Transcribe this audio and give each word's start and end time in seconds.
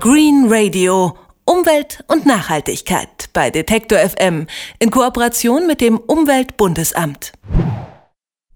Green 0.00 0.46
Radio. 0.48 1.16
Umwelt 1.44 2.04
und 2.06 2.24
Nachhaltigkeit 2.24 3.30
bei 3.32 3.50
Detektor 3.50 3.98
FM 3.98 4.46
in 4.78 4.92
Kooperation 4.92 5.66
mit 5.66 5.80
dem 5.80 5.98
Umweltbundesamt. 5.98 7.32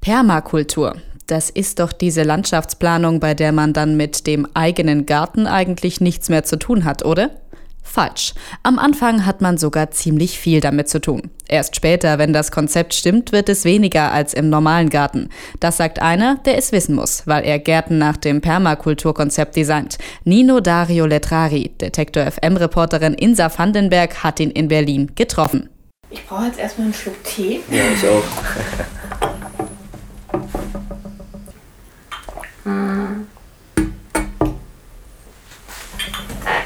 Permakultur. 0.01 0.99
Das 1.27 1.51
ist 1.51 1.81
doch 1.81 1.93
diese 1.93 2.23
Landschaftsplanung, 2.23 3.19
bei 3.19 3.35
der 3.35 3.51
man 3.51 3.73
dann 3.73 3.97
mit 3.97 4.29
dem 4.29 4.47
eigenen 4.55 5.05
Garten 5.05 5.49
eigentlich 5.49 6.01
nichts 6.01 6.29
mehr 6.29 6.45
zu 6.45 6.61
tun 6.61 6.85
hat, 6.85 7.05
oder? 7.05 7.42
Falsch. 7.83 8.33
Am 8.63 8.79
Anfang 8.79 9.27
hat 9.27 9.41
man 9.41 9.59
sogar 9.59 9.91
ziemlich 9.91 10.39
viel 10.39 10.61
damit 10.61 10.89
zu 10.89 11.01
tun. 11.01 11.31
Erst 11.49 11.77
später, 11.77 12.19
wenn 12.19 12.33
das 12.33 12.51
Konzept 12.51 12.95
stimmt, 12.95 13.33
wird 13.33 13.49
es 13.49 13.65
weniger 13.65 14.13
als 14.13 14.33
im 14.33 14.49
normalen 14.49 14.89
Garten. 14.89 15.29
Das 15.61 15.77
sagt 15.77 16.01
einer, 16.01 16.37
der 16.47 16.57
es 16.57 16.73
wissen 16.73 16.95
muss, 16.95 17.27
weil 17.27 17.45
er 17.45 17.59
Gärten 17.59 17.99
nach 17.99 18.17
dem 18.17 18.41
Permakulturkonzept 18.41 19.57
designt. 19.57 19.99
Nino 20.25 20.61
Dario 20.61 21.05
Letrari, 21.07 21.73
Detektor 21.81 22.31
FM-Reporterin 22.31 23.15
Insa 23.15 23.51
Vandenberg, 23.55 24.23
hat 24.23 24.41
ihn 24.41 24.51
in 24.51 24.69
Berlin 24.69 25.13
getroffen. 25.15 25.69
Ich 26.09 26.25
brauche 26.27 26.47
jetzt 26.47 26.59
erstmal 26.59 26.87
einen 26.87 26.95
Schluck 26.95 27.23
Tee. 27.25 27.61
Ja, 27.71 27.83
ich 27.95 28.09
auch. 28.09 28.23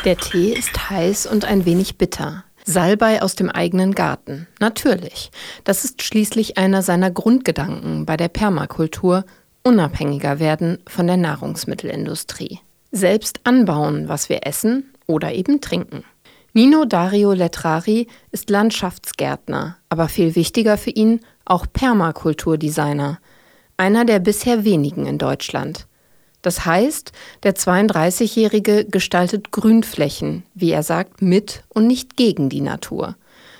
Der 0.06 0.16
Tee 0.16 0.52
ist 0.52 0.88
heiß 0.88 1.26
und 1.26 1.44
ein 1.44 1.64
wenig 1.64 1.98
bitter. 1.98 2.44
Salbei 2.64 3.22
aus 3.22 3.34
dem 3.34 3.50
eigenen 3.50 3.92
Garten. 3.92 4.46
Natürlich. 4.60 5.32
Das 5.64 5.84
ist 5.84 6.00
schließlich 6.00 6.58
einer 6.58 6.82
seiner 6.82 7.10
Grundgedanken 7.10 8.06
bei 8.06 8.16
der 8.16 8.28
Permakultur, 8.28 9.24
unabhängiger 9.64 10.38
werden 10.38 10.78
von 10.86 11.08
der 11.08 11.16
Nahrungsmittelindustrie. 11.16 12.60
Selbst 12.92 13.40
anbauen, 13.42 14.08
was 14.08 14.28
wir 14.28 14.46
essen 14.46 14.92
oder 15.08 15.32
eben 15.32 15.60
trinken. 15.60 16.04
Nino 16.52 16.84
Dario 16.84 17.32
Letrari 17.32 18.06
ist 18.30 18.48
Landschaftsgärtner, 18.48 19.76
aber 19.88 20.06
viel 20.06 20.36
wichtiger 20.36 20.78
für 20.78 20.90
ihn 20.90 21.18
auch 21.44 21.66
Permakulturdesigner. 21.72 23.18
Einer 23.76 24.04
der 24.04 24.20
bisher 24.20 24.64
wenigen 24.64 25.06
in 25.06 25.18
Deutschland. 25.18 25.88
Das 26.46 26.64
heißt, 26.64 27.10
der 27.42 27.56
32-Jährige 27.56 28.84
gestaltet 28.84 29.50
Grünflächen, 29.50 30.44
wie 30.54 30.70
er 30.70 30.84
sagt, 30.84 31.20
mit 31.20 31.64
und 31.70 31.88
nicht 31.88 32.16
gegen 32.16 32.48
die 32.48 32.60
Natur. 32.60 33.16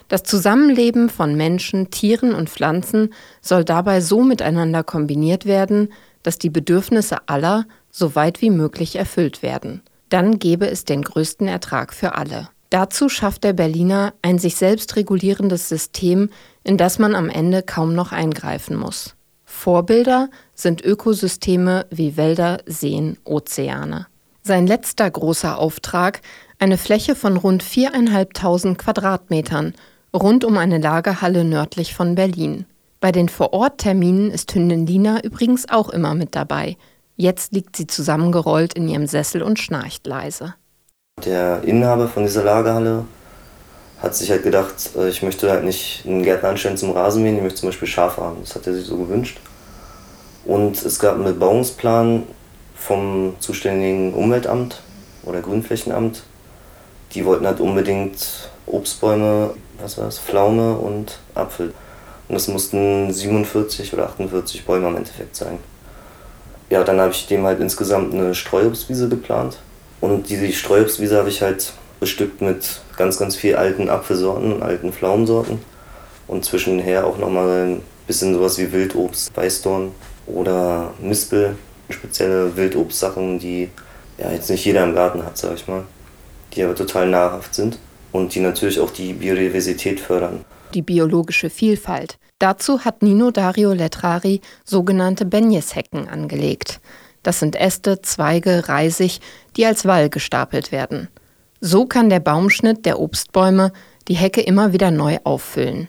Das 0.07 0.23
Zusammenleben 0.23 1.09
von 1.09 1.35
Menschen, 1.35 1.91
Tieren 1.91 2.33
und 2.33 2.49
Pflanzen 2.49 3.13
soll 3.41 3.65
dabei 3.65 4.01
so 4.01 4.23
miteinander 4.23 4.85
kombiniert 4.85 5.47
werden, 5.47 5.93
dass 6.23 6.39
die 6.39 6.49
Bedürfnisse 6.49 7.29
aller 7.29 7.67
so 7.91 8.15
weit 8.15 8.41
wie 8.41 8.51
möglich 8.51 8.95
erfüllt 8.95 9.43
werden. 9.43 9.83
Dann 10.09 10.39
gäbe 10.39 10.71
es 10.71 10.85
den 10.85 11.03
größten 11.03 11.49
Ertrag 11.49 11.93
für 11.93 12.15
alle. 12.15 12.51
Dazu 12.71 13.09
schafft 13.09 13.43
der 13.43 13.53
Berliner 13.53 14.15
ein 14.23 14.39
sich 14.39 14.55
selbst 14.55 14.95
regulierendes 14.95 15.69
System, 15.69 16.31
in 16.63 16.77
das 16.77 17.01
man 17.01 17.17
am 17.17 17.31
Ende 17.31 17.65
kaum 17.65 17.97
noch 17.97 18.13
eingreifen 18.13 18.77
muss. 18.77 19.17
Vorbilder 19.57 20.29
sind 20.55 20.85
Ökosysteme 20.85 21.87
wie 21.91 22.17
Wälder, 22.17 22.59
Seen, 22.67 23.17
Ozeane. 23.25 24.07
Sein 24.43 24.67
letzter 24.67 25.11
großer 25.11 25.59
Auftrag, 25.59 26.21
eine 26.61 26.79
Fläche 26.79 27.17
von 27.17 27.37
rund 27.37 27.65
4.500 27.65 28.77
Quadratmetern, 28.77 29.75
rund 30.15 30.45
um 30.45 30.57
eine 30.59 30.79
Lagerhalle 30.79 31.43
nördlich 31.43 31.95
von 31.95 32.15
Berlin. 32.15 32.67
Bei 33.01 33.11
den 33.11 33.29
Vorortterminen 33.29 34.31
ist 34.31 34.55
Hündin 34.55 34.87
Lina 34.87 35.25
übrigens 35.25 35.69
auch 35.69 35.89
immer 35.89 36.15
mit 36.15 36.37
dabei. 36.37 36.77
Jetzt 37.17 37.53
liegt 37.53 37.77
sie 37.77 37.87
zusammengerollt 37.87 38.75
in 38.75 38.89
ihrem 38.89 39.07
Sessel 39.07 39.43
und 39.43 39.59
schnarcht 39.59 40.07
leise. 40.07 40.55
Der 41.25 41.65
Inhaber 41.65 42.09
von 42.09 42.25
dieser 42.25 42.45
Lagerhalle 42.45 43.05
hat 44.07 44.15
sich 44.15 44.31
halt 44.31 44.45
gedacht, 44.45 44.91
äh, 44.97 45.09
ich 45.09 45.23
möchte 45.23 45.51
halt 45.51 45.65
nicht 45.65 46.05
einen 46.07 46.23
Gärtner 46.23 46.51
anstellen 46.51 46.77
zum 46.77 46.93
Rasenmähen, 46.93 47.37
ich 47.37 47.43
möchte 47.43 47.61
zum 47.61 47.69
Beispiel 47.69 47.89
Schafe 47.89 48.23
haben. 48.23 48.39
Das 48.41 48.55
hat 48.55 48.67
er 48.67 48.75
sich 48.75 48.87
so 48.87 48.97
gewünscht. 48.97 49.39
Und 50.45 50.83
es 50.85 50.99
gab 50.99 51.17
einen 51.17 51.25
Bebauungsplan 51.25 52.23
vom 52.77 53.35
zuständigen 53.41 54.15
Umweltamt 54.15 54.81
oder 55.25 55.41
Grünflächenamt. 55.41 56.23
Die 57.13 57.25
wollten 57.25 57.47
halt 57.47 57.61
unbedingt 57.61 58.49
Obstbäume, 58.67 59.55
was 59.81 59.99
war 59.99 60.05
das, 60.05 60.19
Pflaume 60.21 60.77
und 60.77 61.19
Apfel. 61.35 61.73
Und 62.29 62.35
das 62.35 62.49
mussten 62.49 63.13
47 63.13 63.93
oder 63.93 64.07
48 64.07 64.65
Bäume 64.65 64.87
am 64.87 64.97
Endeffekt 64.97 65.35
sein. 65.35 65.59
Ja, 66.71 66.85
dann 66.85 67.01
habe 67.01 67.13
ich 67.13 67.27
dem 67.27 67.45
halt 67.45 67.61
insgesamt 67.61 68.15
eine 68.15 68.35
Streuobstwiese 68.35 69.09
geplant. 69.09 69.59
Und 70.01 70.29
diese 70.29 70.53
Streuobstwiese 70.53 71.17
habe 71.17 71.29
ich 71.29 71.43
halt 71.43 71.73
bestückt 71.99 72.41
mit 72.41 72.81
ganz, 72.97 73.19
ganz 73.19 73.37
viel 73.37 73.57
alten 73.57 73.89
Apfelsorten 73.89 74.53
und 74.53 74.63
alten 74.63 74.93
Pflaumensorten. 74.93 75.59
Und 76.27 76.45
zwischenher 76.45 77.07
auch 77.07 77.19
nochmal 77.19 77.67
ein 77.67 77.83
bisschen 78.07 78.35
sowas 78.35 78.59
wie 78.59 78.73
Wildobst, 78.73 79.37
Weißdorn, 79.37 79.93
oder 80.27 80.93
Mispel, 81.01 81.57
spezielle 81.89 82.57
Wildobstsachen, 82.57 83.39
die 83.39 83.71
ja 84.19 84.33
jetzt 84.33 84.51
nicht 84.51 84.65
jeder 84.65 84.85
im 84.85 84.95
Garten 84.95 85.25
hat, 85.25 85.39
sag 85.39 85.55
ich 85.55 85.69
mal, 85.69 85.85
die 86.53 86.63
aber 86.63 86.75
total 86.75 87.09
nahrhaft 87.09 87.55
sind 87.55 87.79
und 88.13 88.35
die 88.35 88.41
natürlich 88.41 88.81
auch 88.81 88.91
die 88.91 89.13
Biodiversität 89.13 90.01
fördern. 90.01 90.45
Die 90.75 90.83
biologische 90.83 91.51
Vielfalt. 91.51 92.19
Dazu 92.39 92.85
hat 92.85 93.03
Nino 93.03 93.31
Dario 93.31 93.73
Letrari 93.73 94.41
sogenannte 94.65 95.25
Benjeshecken 95.25 96.09
angelegt. 96.09 96.81
Das 97.23 97.41
sind 97.41 97.57
Äste, 97.57 98.03
Zweige, 98.03 98.69
Reisig, 98.69 99.21
die 99.57 99.65
als 99.65 99.85
Wall 99.85 100.11
gestapelt 100.11 100.71
werden. 100.71 101.09
So 101.69 101.85
kann 101.85 102.11
der 102.11 102.21
Baumschnitt 102.21 102.87
der 102.87 103.01
Obstbäume 103.01 103.73
die 104.07 104.15
Hecke 104.15 104.41
immer 104.41 104.73
wieder 104.73 104.93
neu 104.93 105.19
auffüllen. 105.25 105.89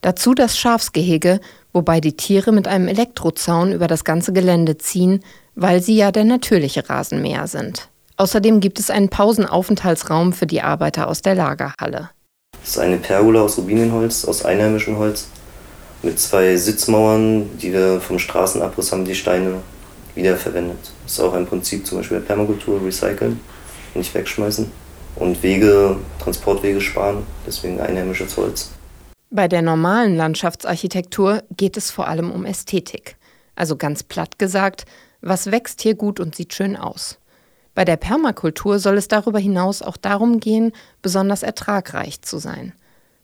Dazu 0.00 0.34
das 0.34 0.56
Schafsgehege, 0.56 1.40
wobei 1.72 2.00
die 2.00 2.16
Tiere 2.16 2.52
mit 2.52 2.68
einem 2.68 2.86
Elektrozaun 2.86 3.72
über 3.72 3.88
das 3.88 4.04
ganze 4.04 4.32
Gelände 4.32 4.78
ziehen, 4.78 5.24
weil 5.56 5.82
sie 5.82 5.96
ja 5.96 6.12
der 6.12 6.22
natürliche 6.22 6.88
Rasenmäher 6.88 7.48
sind. 7.48 7.88
Außerdem 8.18 8.60
gibt 8.60 8.78
es 8.78 8.88
einen 8.88 9.08
Pausenaufenthaltsraum 9.08 10.32
für 10.32 10.46
die 10.46 10.62
Arbeiter 10.62 11.08
aus 11.08 11.22
der 11.22 11.34
Lagerhalle. 11.34 12.10
Das 12.60 12.70
ist 12.70 12.78
eine 12.78 12.98
Pergola 12.98 13.40
aus 13.40 13.58
Rubinienholz, 13.58 14.26
aus 14.26 14.44
einheimischem 14.44 14.96
Holz, 14.96 15.26
mit 16.04 16.20
zwei 16.20 16.56
Sitzmauern, 16.56 17.58
die 17.58 17.72
wir 17.72 18.00
vom 18.00 18.20
Straßenabriss 18.20 18.92
haben, 18.92 19.04
die 19.04 19.16
Steine 19.16 19.54
wiederverwendet. 20.14 20.78
Das 21.02 21.14
ist 21.14 21.20
auch 21.20 21.34
ein 21.34 21.46
Prinzip 21.46 21.84
zum 21.84 21.98
Beispiel 21.98 22.20
der 22.20 22.26
Permakultur, 22.26 22.80
recyceln, 22.80 23.40
nicht 23.96 24.14
wegschmeißen. 24.14 24.85
Und 25.16 25.42
Wege, 25.42 25.96
Transportwege 26.18 26.80
sparen, 26.80 27.26
deswegen 27.46 27.80
einheimisches 27.80 28.36
Holz. 28.36 28.70
Bei 29.30 29.48
der 29.48 29.62
normalen 29.62 30.16
Landschaftsarchitektur 30.16 31.42
geht 31.56 31.76
es 31.76 31.90
vor 31.90 32.06
allem 32.06 32.30
um 32.30 32.44
Ästhetik. 32.44 33.16
Also 33.54 33.76
ganz 33.76 34.02
platt 34.02 34.38
gesagt, 34.38 34.84
was 35.20 35.50
wächst 35.50 35.82
hier 35.82 35.94
gut 35.94 36.20
und 36.20 36.36
sieht 36.36 36.54
schön 36.54 36.76
aus. 36.76 37.18
Bei 37.74 37.84
der 37.84 37.96
Permakultur 37.96 38.78
soll 38.78 38.96
es 38.96 39.08
darüber 39.08 39.38
hinaus 39.38 39.82
auch 39.82 39.96
darum 39.96 40.40
gehen, 40.40 40.72
besonders 41.02 41.42
ertragreich 41.42 42.22
zu 42.22 42.38
sein. 42.38 42.72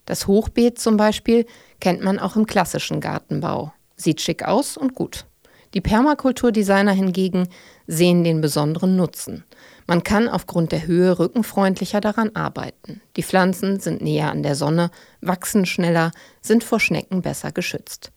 Das 0.04 0.26
Hochbeet 0.26 0.78
zum 0.78 0.96
Beispiel 0.96 1.46
kennt 1.80 2.02
man 2.02 2.18
auch 2.18 2.36
im 2.36 2.46
klassischen 2.46 3.00
Gartenbau. 3.00 3.72
Sieht 3.96 4.20
schick 4.20 4.42
aus 4.42 4.76
und 4.76 4.94
gut. 4.94 5.26
Die 5.74 5.80
Permakulturdesigner 5.80 6.92
hingegen 6.92 7.48
sehen 7.86 8.24
den 8.24 8.40
besonderen 8.40 8.96
Nutzen. 8.96 9.44
Man 9.86 10.02
kann 10.04 10.28
aufgrund 10.28 10.70
der 10.70 10.86
Höhe 10.86 11.18
rückenfreundlicher 11.18 12.00
daran 12.00 12.30
arbeiten. 12.34 13.00
Die 13.16 13.22
Pflanzen 13.22 13.80
sind 13.80 14.02
näher 14.02 14.30
an 14.30 14.42
der 14.42 14.54
Sonne, 14.54 14.90
wachsen 15.20 15.66
schneller, 15.66 16.12
sind 16.40 16.62
vor 16.62 16.78
Schnecken 16.78 17.22
besser 17.22 17.52
geschützt. 17.52 18.12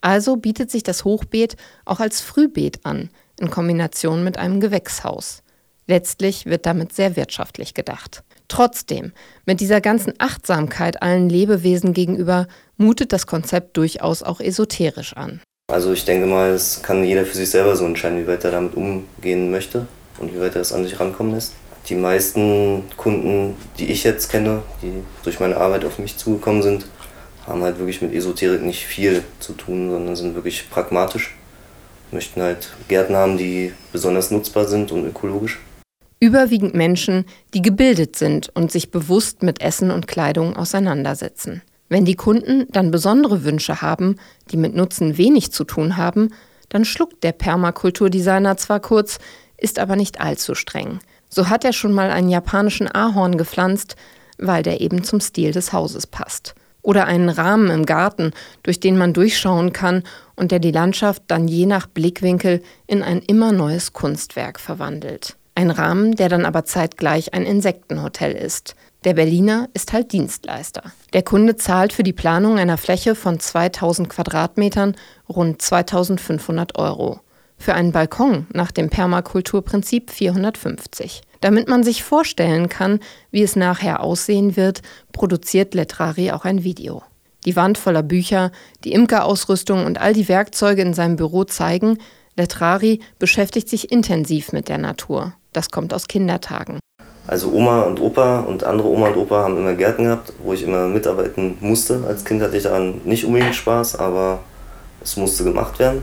Also 0.00 0.36
bietet 0.36 0.70
sich 0.70 0.82
das 0.82 1.04
Hochbeet 1.04 1.56
auch 1.84 2.00
als 2.00 2.20
Frühbeet 2.20 2.84
an, 2.84 3.10
in 3.40 3.50
Kombination 3.50 4.24
mit 4.24 4.38
einem 4.38 4.60
Gewächshaus. 4.60 5.42
Letztlich 5.86 6.46
wird 6.46 6.66
damit 6.66 6.92
sehr 6.92 7.16
wirtschaftlich 7.16 7.72
gedacht. 7.72 8.24
Trotzdem, 8.48 9.12
mit 9.44 9.60
dieser 9.60 9.80
ganzen 9.80 10.14
Achtsamkeit 10.18 11.02
allen 11.02 11.28
Lebewesen 11.28 11.92
gegenüber 11.92 12.48
mutet 12.76 13.12
das 13.12 13.26
Konzept 13.26 13.76
durchaus 13.76 14.22
auch 14.22 14.40
esoterisch 14.40 15.16
an. 15.16 15.40
Also 15.68 15.92
ich 15.92 16.04
denke 16.04 16.26
mal, 16.26 16.50
es 16.50 16.80
kann 16.82 17.02
jeder 17.02 17.26
für 17.26 17.36
sich 17.36 17.50
selber 17.50 17.74
so 17.74 17.84
entscheiden, 17.84 18.22
wie 18.22 18.28
weit 18.28 18.44
er 18.44 18.52
damit 18.52 18.76
umgehen 18.76 19.50
möchte 19.50 19.88
und 20.20 20.32
wie 20.32 20.40
weit 20.40 20.54
er 20.54 20.60
es 20.60 20.72
an 20.72 20.84
sich 20.84 21.00
rankommen 21.00 21.34
lässt. 21.34 21.54
Die 21.88 21.96
meisten 21.96 22.84
Kunden, 22.96 23.56
die 23.76 23.86
ich 23.86 24.04
jetzt 24.04 24.30
kenne, 24.30 24.62
die 24.80 24.92
durch 25.24 25.40
meine 25.40 25.56
Arbeit 25.56 25.84
auf 25.84 25.98
mich 25.98 26.16
zugekommen 26.16 26.62
sind, 26.62 26.86
haben 27.48 27.62
halt 27.62 27.78
wirklich 27.78 28.00
mit 28.00 28.14
Esoterik 28.14 28.62
nicht 28.62 28.86
viel 28.86 29.24
zu 29.40 29.54
tun, 29.54 29.90
sondern 29.90 30.14
sind 30.14 30.36
wirklich 30.36 30.70
pragmatisch. 30.70 31.34
Möchten 32.12 32.42
halt 32.42 32.72
Gärten 32.86 33.16
haben, 33.16 33.36
die 33.36 33.72
besonders 33.92 34.30
nutzbar 34.30 34.66
sind 34.66 34.92
und 34.92 35.04
ökologisch. 35.04 35.58
Überwiegend 36.20 36.74
Menschen, 36.74 37.24
die 37.54 37.62
gebildet 37.62 38.14
sind 38.14 38.50
und 38.54 38.70
sich 38.70 38.92
bewusst 38.92 39.42
mit 39.42 39.60
Essen 39.60 39.90
und 39.90 40.06
Kleidung 40.06 40.56
auseinandersetzen. 40.56 41.62
Wenn 41.88 42.04
die 42.04 42.16
Kunden 42.16 42.66
dann 42.70 42.90
besondere 42.90 43.44
Wünsche 43.44 43.80
haben, 43.80 44.16
die 44.50 44.56
mit 44.56 44.74
Nutzen 44.74 45.18
wenig 45.18 45.52
zu 45.52 45.64
tun 45.64 45.96
haben, 45.96 46.30
dann 46.68 46.84
schluckt 46.84 47.22
der 47.22 47.32
Permakulturdesigner 47.32 48.56
zwar 48.56 48.80
kurz, 48.80 49.18
ist 49.56 49.78
aber 49.78 49.96
nicht 49.96 50.20
allzu 50.20 50.54
streng. 50.54 50.98
So 51.28 51.48
hat 51.48 51.64
er 51.64 51.72
schon 51.72 51.92
mal 51.92 52.10
einen 52.10 52.28
japanischen 52.28 52.92
Ahorn 52.92 53.38
gepflanzt, 53.38 53.96
weil 54.38 54.62
der 54.62 54.80
eben 54.80 55.04
zum 55.04 55.20
Stil 55.20 55.52
des 55.52 55.72
Hauses 55.72 56.06
passt. 56.06 56.54
Oder 56.82 57.06
einen 57.06 57.28
Rahmen 57.28 57.70
im 57.70 57.86
Garten, 57.86 58.32
durch 58.62 58.78
den 58.78 58.96
man 58.96 59.12
durchschauen 59.12 59.72
kann 59.72 60.04
und 60.36 60.52
der 60.52 60.60
die 60.60 60.70
Landschaft 60.70 61.22
dann 61.26 61.48
je 61.48 61.66
nach 61.66 61.86
Blickwinkel 61.86 62.62
in 62.86 63.02
ein 63.02 63.22
immer 63.22 63.52
neues 63.52 63.92
Kunstwerk 63.92 64.60
verwandelt. 64.60 65.36
Ein 65.54 65.70
Rahmen, 65.70 66.14
der 66.14 66.28
dann 66.28 66.44
aber 66.44 66.64
zeitgleich 66.64 67.32
ein 67.32 67.44
Insektenhotel 67.44 68.32
ist. 68.32 68.76
Der 69.06 69.14
Berliner 69.14 69.68
ist 69.72 69.92
halt 69.92 70.12
Dienstleister. 70.12 70.82
Der 71.12 71.22
Kunde 71.22 71.54
zahlt 71.54 71.92
für 71.92 72.02
die 72.02 72.12
Planung 72.12 72.58
einer 72.58 72.76
Fläche 72.76 73.14
von 73.14 73.38
2000 73.38 74.08
Quadratmetern 74.08 74.96
rund 75.28 75.62
2500 75.62 76.76
Euro. 76.76 77.20
Für 77.56 77.74
einen 77.74 77.92
Balkon 77.92 78.48
nach 78.52 78.72
dem 78.72 78.90
Permakulturprinzip 78.90 80.10
450. 80.10 81.22
Damit 81.40 81.68
man 81.68 81.84
sich 81.84 82.02
vorstellen 82.02 82.68
kann, 82.68 82.98
wie 83.30 83.44
es 83.44 83.54
nachher 83.54 84.02
aussehen 84.02 84.56
wird, 84.56 84.82
produziert 85.12 85.74
Letrari 85.74 86.32
auch 86.32 86.44
ein 86.44 86.64
Video. 86.64 87.04
Die 87.44 87.54
Wand 87.54 87.78
voller 87.78 88.02
Bücher, 88.02 88.50
die 88.82 88.90
Imkerausrüstung 88.90 89.86
und 89.86 90.00
all 90.00 90.14
die 90.14 90.28
Werkzeuge 90.28 90.82
in 90.82 90.94
seinem 90.94 91.14
Büro 91.14 91.44
zeigen, 91.44 91.98
Letrari 92.34 92.98
beschäftigt 93.20 93.68
sich 93.68 93.92
intensiv 93.92 94.50
mit 94.50 94.68
der 94.68 94.78
Natur. 94.78 95.34
Das 95.52 95.70
kommt 95.70 95.94
aus 95.94 96.08
Kindertagen. 96.08 96.80
Also 97.26 97.50
Oma 97.50 97.82
und 97.82 98.00
Opa 98.00 98.40
und 98.40 98.62
andere 98.64 98.88
Oma 98.88 99.08
und 99.08 99.16
Opa 99.16 99.42
haben 99.42 99.58
immer 99.58 99.74
Gärten 99.74 100.04
gehabt, 100.04 100.32
wo 100.42 100.52
ich 100.52 100.62
immer 100.62 100.86
mitarbeiten 100.86 101.56
musste. 101.60 102.00
Als 102.06 102.24
Kind 102.24 102.40
hatte 102.40 102.56
ich 102.56 102.62
daran 102.62 103.00
nicht 103.04 103.24
unbedingt 103.24 103.54
Spaß, 103.54 103.98
aber 103.98 104.40
es 105.02 105.16
musste 105.16 105.44
gemacht 105.44 105.78
werden. 105.78 106.02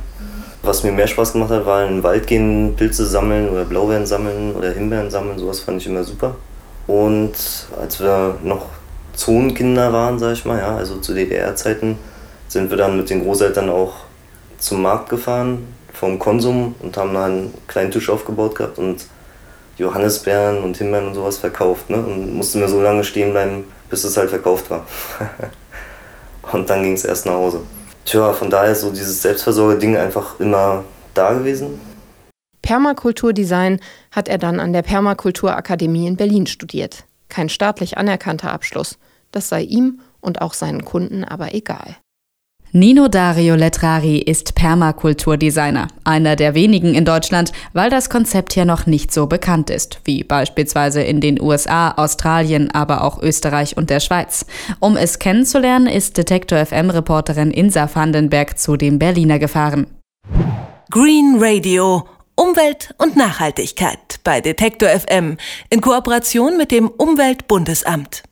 Was 0.64 0.84
mir 0.84 0.92
mehr 0.92 1.08
Spaß 1.08 1.34
gemacht 1.34 1.52
hat, 1.52 1.66
war 1.66 1.86
in 1.86 1.96
den 1.96 2.04
Wald 2.04 2.28
gehen, 2.28 2.74
Pilze 2.76 3.06
sammeln 3.06 3.50
oder 3.50 3.66
Blaubeeren 3.66 4.06
sammeln 4.06 4.54
oder 4.56 4.72
Himbeeren 4.72 5.10
sammeln. 5.10 5.38
Sowas 5.38 5.60
fand 5.60 5.82
ich 5.82 5.88
immer 5.88 6.04
super. 6.04 6.36
Und 6.88 7.34
als 7.80 8.00
wir 8.00 8.36
noch 8.44 8.66
Zonenkinder 9.14 9.94
waren, 9.94 10.20
sag 10.20 10.34
ich 10.34 10.46
mal, 10.46 10.60
ja, 10.60 10.76
also 10.76 10.98
zu 10.98 11.14
DDR-Zeiten, 11.14 11.98
sind 12.48 12.70
wir 12.70 12.78
dann 12.78 12.98
mit 12.98 13.10
den 13.10 13.24
Großeltern 13.24 13.70
auch 13.70 13.94
zum 14.58 14.82
Markt 14.82 15.10
gefahren, 15.10 15.68
vom 15.94 16.20
Konsum 16.20 16.76
und 16.80 16.96
haben 16.98 17.14
dann 17.14 17.24
einen 17.24 17.54
kleinen 17.68 17.92
Tisch 17.92 18.10
aufgebaut 18.10 18.56
gehabt 18.56 18.78
und 18.78 19.06
Johannisbeeren 19.78 20.64
und 20.64 20.78
Himbeeren 20.78 21.08
und 21.08 21.16
sowas 21.16 21.38
verkauft. 21.38 21.90
Ne? 21.90 21.98
Und 21.98 22.34
mussten 22.34 22.60
wir 22.60 22.68
so 22.68 22.82
lange 22.82 23.04
stehen 23.04 23.32
bleiben, 23.32 23.66
bis 23.90 24.04
es 24.04 24.18
halt 24.18 24.30
verkauft 24.30 24.70
war. 24.70 24.86
und 26.52 26.70
dann 26.70 26.84
ging 26.84 26.94
es 26.94 27.06
erst 27.06 27.26
nach 27.26 27.34
Hause. 27.34 27.62
Tja, 28.06 28.34
von 28.34 28.50
daher 28.50 28.72
ist 28.72 28.82
so 28.82 28.90
dieses 28.90 29.22
Selbstversorger-Ding 29.22 29.98
einfach 29.98 30.40
immer 30.40 30.84
da 31.14 31.34
gewesen. 31.34 31.80
Permakulturdesign 32.62 33.80
hat 34.12 34.28
er 34.28 34.38
dann 34.38 34.60
an 34.60 34.74
der 34.74 34.82
Permakulturakademie 34.82 36.08
in 36.08 36.18
Berlin 36.18 36.48
studiert. 36.48 37.06
Kein 37.30 37.50
staatlich 37.50 37.98
anerkannter 37.98 38.52
Abschluss. 38.52 38.98
Das 39.32 39.50
sei 39.50 39.62
ihm 39.62 40.00
und 40.22 40.42
auch 40.42 40.54
seinen 40.54 40.86
Kunden 40.86 41.24
aber 41.24 41.54
egal. 41.54 41.98
Nino 42.76 43.08
Dario 43.08 43.54
Letrari 43.54 44.18
ist 44.18 44.56
Permakulturdesigner, 44.56 45.90
einer 46.06 46.36
der 46.36 46.56
wenigen 46.56 46.96
in 46.96 47.06
Deutschland, 47.06 47.52
weil 47.74 47.92
das 47.92 48.10
Konzept 48.10 48.54
hier 48.54 48.66
noch 48.66 48.88
nicht 48.88 49.14
so 49.14 49.28
bekannt 49.28 49.70
ist, 49.70 50.00
wie 50.06 50.24
beispielsweise 50.24 51.04
in 51.04 51.22
den 51.22 51.40
USA, 51.40 51.92
Australien, 51.92 52.72
aber 52.72 53.04
auch 53.04 53.22
Österreich 53.22 53.78
und 53.78 53.92
der 53.92 54.00
Schweiz. 54.00 54.48
Um 54.80 54.98
es 54.98 55.20
kennenzulernen, 55.20 55.86
ist 55.86 56.18
Detektor 56.18 56.66
FM 56.66 56.90
Reporterin 56.90 57.52
Insa 57.52 57.88
Vandenberg 57.94 58.58
zu 58.58 58.76
dem 58.76 58.98
Berliner 58.98 59.38
gefahren. 59.38 59.86
Green 60.90 61.36
Radio 61.38 62.08
Umwelt 62.36 62.96
und 62.98 63.16
Nachhaltigkeit 63.16 64.20
bei 64.24 64.42
Detektor 64.42 64.90
FM 64.90 65.38
in 65.70 65.80
Kooperation 65.80 66.58
mit 66.58 66.72
dem 66.72 66.88
Umweltbundesamt. 66.88 68.24